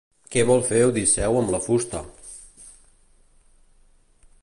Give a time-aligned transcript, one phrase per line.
[0.35, 2.03] Què vol fer Odisseu amb la fusta?